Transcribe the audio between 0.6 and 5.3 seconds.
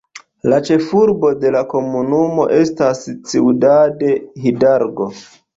ĉefurbo de la komunumo estas Ciudad Hidalgo.